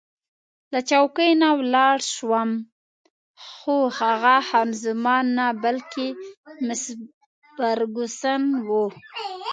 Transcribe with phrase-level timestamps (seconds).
[0.73, 2.49] له چوکۍ نه راولاړ شوم،
[3.47, 6.07] خو هغه خان زمان نه، بلکې
[6.65, 6.83] مس
[7.55, 8.85] فرګوسن وه.